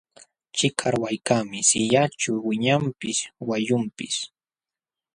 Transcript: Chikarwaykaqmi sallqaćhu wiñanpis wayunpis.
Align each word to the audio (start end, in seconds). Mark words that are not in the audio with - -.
Chikarwaykaqmi 0.57 1.59
sallqaćhu 1.69 2.33
wiñanpis 2.47 3.19
wayunpis. 3.47 4.15